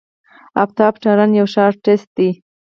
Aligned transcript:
آفتاب 0.63 0.93
تارڼ 1.03 1.29
يو 1.39 1.45
ښه 1.53 1.61
آرټسټ 1.69 2.09
دی. 2.17 2.29